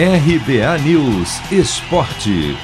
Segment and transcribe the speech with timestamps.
[0.00, 2.56] RBA News Esporte.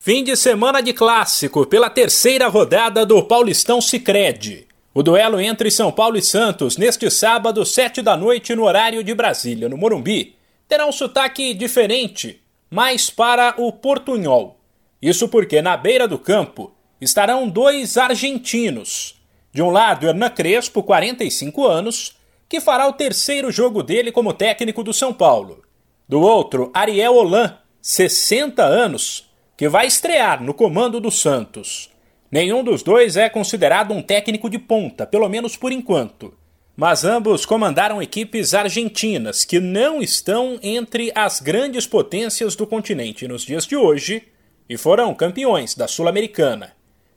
[0.00, 4.66] Fim de semana de clássico pela terceira rodada do Paulistão Sicredi.
[4.92, 9.14] O duelo entre São Paulo e Santos neste sábado, sete da noite, no horário de
[9.14, 10.34] Brasília, no Morumbi,
[10.66, 14.58] terá um sotaque diferente, mais para o portunhol.
[15.00, 19.14] Isso porque na beira do campo estarão dois argentinos.
[19.52, 22.17] De um lado, Hernan Crespo, 45 anos,
[22.48, 25.62] que fará o terceiro jogo dele como técnico do São Paulo.
[26.08, 31.90] Do outro, Ariel Holan, 60 anos, que vai estrear no comando do Santos.
[32.30, 36.32] Nenhum dos dois é considerado um técnico de ponta, pelo menos por enquanto.
[36.76, 43.42] Mas ambos comandaram equipes argentinas que não estão entre as grandes potências do continente nos
[43.42, 44.22] dias de hoje
[44.68, 46.72] e foram campeões da Sul-Americana.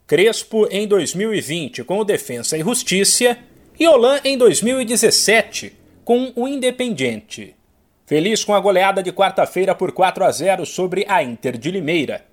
[0.08, 3.38] Crespo em 2020 com o Defensa e Justiça
[3.82, 5.74] e Olan em 2017
[6.06, 7.56] com o Independiente.
[8.06, 12.24] Feliz com a goleada de quarta-feira por 4 a 0 sobre a Inter de Limeira.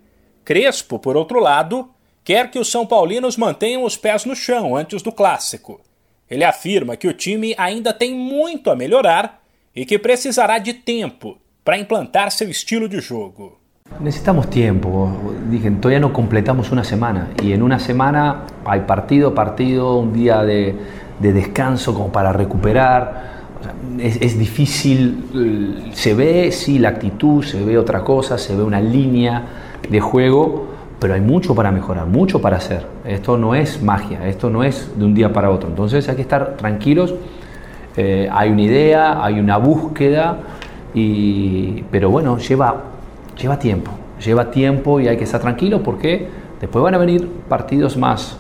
[0.45, 1.89] Crespo, por outro lado,
[2.23, 5.81] quer que os São Paulinos mantenham os pés no chão antes do clássico.
[6.29, 9.43] Ele afirma que o time ainda tem muito a melhorar
[9.75, 13.59] e que precisará de tempo para implantar seu estilo de jogo.
[14.01, 15.11] Necesitamos tiempo,
[15.49, 20.43] dije, todavía no completamos una semana y en una semana hay partido, partido, un día
[20.43, 20.77] de,
[21.21, 23.39] de descanso como para recuperar.
[23.99, 28.81] Es, es, difícil, se ve sí la actitud, se ve otra cosa, se ve una
[28.81, 29.43] línea
[29.89, 30.67] de juego,
[30.99, 32.87] pero hay mucho para mejorar, mucho para hacer.
[33.05, 35.69] Esto no es magia, esto no es de un día para otro.
[35.69, 37.15] Entonces hay que estar tranquilos,
[37.97, 40.39] eh, hay una idea, hay una búsqueda,
[40.95, 42.83] y, pero bueno, lleva,
[43.41, 43.91] lleva tiempo,
[44.25, 46.29] lleva tiempo y hay que estar tranquilo porque
[46.61, 48.39] después van a venir partidos más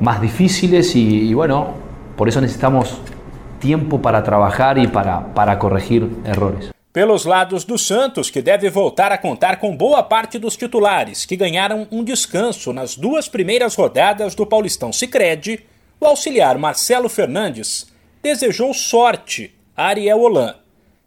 [0.00, 1.74] más difíciles y, y, bueno,
[2.16, 2.98] por eso necesitamos
[3.58, 6.70] tiempo para trabajar y para, para corregir errores.
[6.92, 11.36] Pelos lados do Santos, que deve voltar a contar com boa parte dos titulares que
[11.36, 15.60] ganharam um descanso nas duas primeiras rodadas do Paulistão Sicredi,
[16.00, 17.86] o auxiliar Marcelo Fernandes
[18.22, 20.54] desejou sorte a Ariel Holan.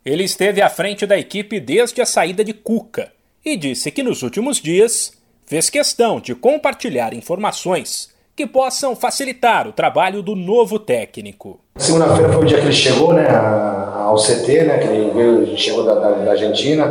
[0.05, 3.11] Ele esteve à frente da equipe desde a saída de Cuca
[3.43, 5.13] e disse que nos últimos dias
[5.45, 11.59] fez questão de compartilhar informações que possam facilitar o trabalho do novo técnico.
[11.75, 13.27] Segunda-feira foi o dia que ele chegou né,
[13.97, 16.85] ao CT, né, que ele veio, chegou da, da, da Argentina.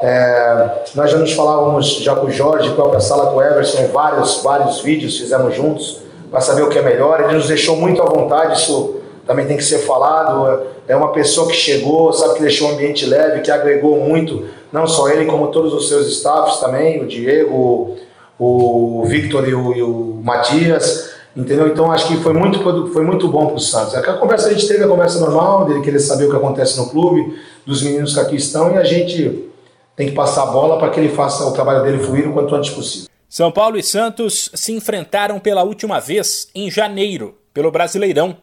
[0.00, 3.88] É, nós já nos falávamos já com o Jorge, com a sala com o Everson,
[3.88, 7.20] vários, vários vídeos fizemos juntos para saber o que é melhor.
[7.20, 10.62] Ele nos deixou muito à vontade, isso também tem que ser falado.
[10.86, 14.86] É uma pessoa que chegou, sabe que deixou o ambiente leve, que agregou muito, não
[14.86, 17.96] só ele, como todos os seus staffs também, o Diego,
[18.38, 21.68] o Victor e o, e o Matias, entendeu?
[21.68, 22.58] Então acho que foi muito,
[22.92, 23.94] foi muito bom para o Santos.
[23.94, 26.88] A conversa a gente teve a conversa normal, dele querer saber o que acontece no
[26.88, 29.48] clube, dos meninos que aqui estão, e a gente
[29.96, 32.54] tem que passar a bola para que ele faça o trabalho dele fluir o quanto
[32.54, 33.08] antes possível.
[33.28, 38.36] São Paulo e Santos se enfrentaram pela última vez em janeiro, pelo Brasileirão,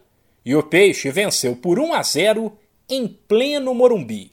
[0.44, 2.52] e o Peixe venceu por 1 a 0
[2.88, 4.32] em pleno Morumbi.